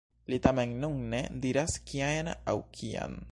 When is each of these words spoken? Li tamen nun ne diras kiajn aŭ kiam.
Li 0.33 0.37
tamen 0.45 0.71
nun 0.85 0.97
ne 1.11 1.21
diras 1.45 1.77
kiajn 1.91 2.33
aŭ 2.55 2.59
kiam. 2.79 3.19